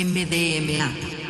[0.00, 1.29] MDMA.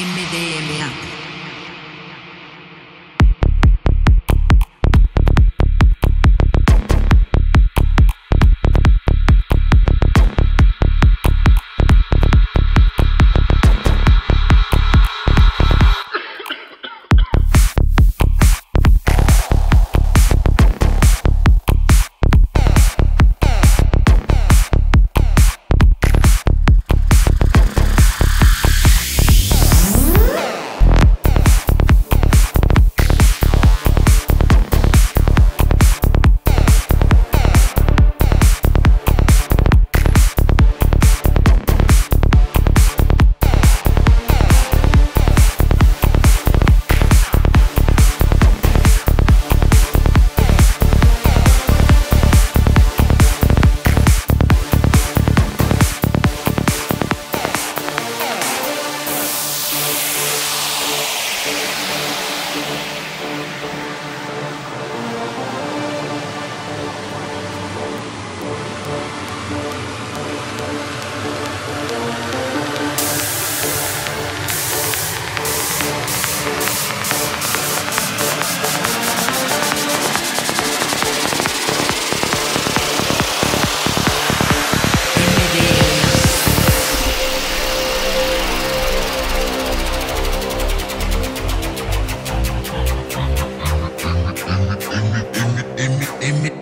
[0.00, 0.49] MD.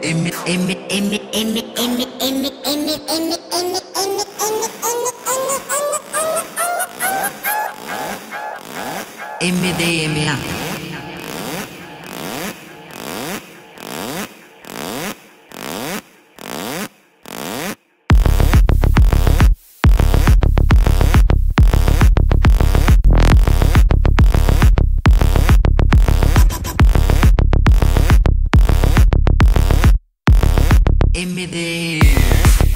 [0.02, 5.98] emmi emmi emmi emmi emmi emmi emmi emmi emmi emmi emmi emmi emmi emmi emmi
[9.40, 10.22] emmi emmi de yemi
[31.18, 32.67] MDR.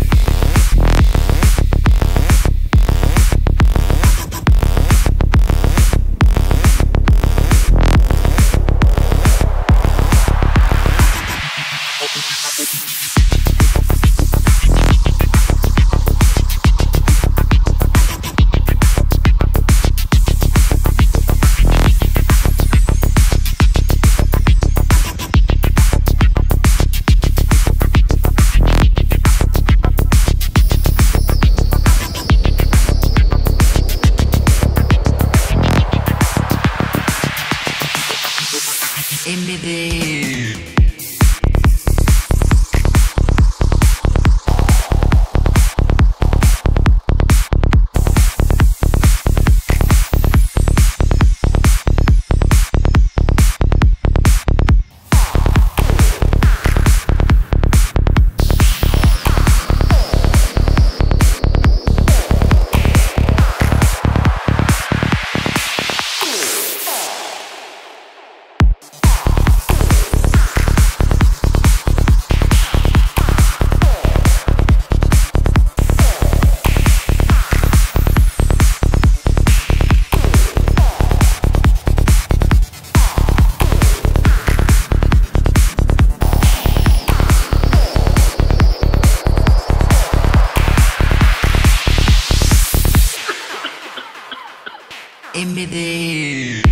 [95.34, 96.62] MD.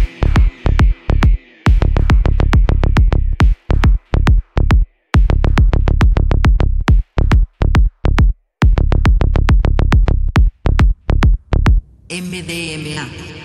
[12.10, 13.39] MDMA.